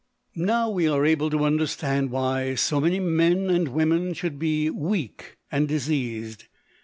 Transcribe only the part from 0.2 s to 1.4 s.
Now we are able